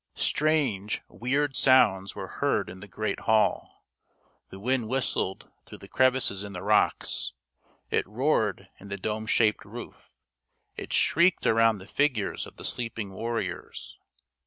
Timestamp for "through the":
5.67-5.87